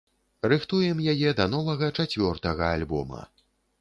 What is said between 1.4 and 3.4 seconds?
новага, чацвёртага альбома.